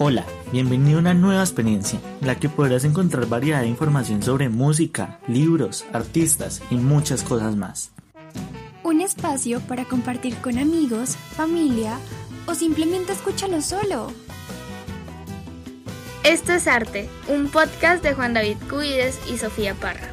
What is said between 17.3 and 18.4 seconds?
podcast de Juan